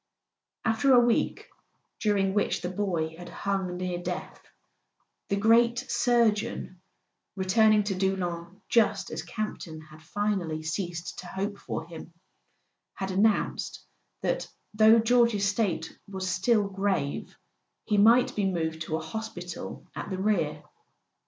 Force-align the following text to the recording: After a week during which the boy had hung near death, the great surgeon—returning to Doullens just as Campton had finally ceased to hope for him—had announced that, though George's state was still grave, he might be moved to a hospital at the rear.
After 0.65 0.93
a 0.95 0.99
week 0.99 1.47
during 1.99 2.33
which 2.33 2.63
the 2.63 2.71
boy 2.71 3.15
had 3.19 3.29
hung 3.29 3.77
near 3.77 3.99
death, 4.01 4.41
the 5.29 5.35
great 5.35 5.77
surgeon—returning 5.77 7.83
to 7.83 7.93
Doullens 7.93 8.59
just 8.67 9.11
as 9.11 9.21
Campton 9.21 9.79
had 9.79 10.01
finally 10.01 10.63
ceased 10.63 11.19
to 11.19 11.27
hope 11.27 11.59
for 11.59 11.85
him—had 11.85 13.11
announced 13.11 13.85
that, 14.23 14.47
though 14.73 14.97
George's 14.97 15.47
state 15.47 15.95
was 16.07 16.27
still 16.27 16.67
grave, 16.67 17.37
he 17.85 17.99
might 17.99 18.35
be 18.35 18.51
moved 18.51 18.81
to 18.81 18.97
a 18.97 18.99
hospital 19.03 19.85
at 19.95 20.09
the 20.09 20.17
rear. 20.17 20.63